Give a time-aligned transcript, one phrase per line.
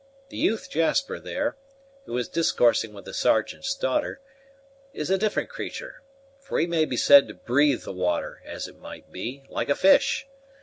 [0.29, 1.57] The youth Jasper, there,
[2.07, 4.19] who is discoursing with the Sergeant's daughter,
[4.93, 6.01] is a different cratur';
[6.39, 9.75] for he may be said to breathe the water, as it might be, like a
[9.75, 10.25] fish.